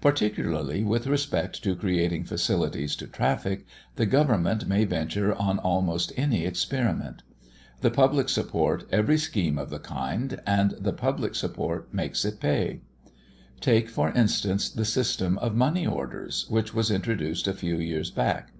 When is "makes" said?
11.94-12.24